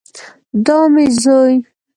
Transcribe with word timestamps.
دا 0.65 0.77
مې 0.93 1.05
زوی 1.21 1.55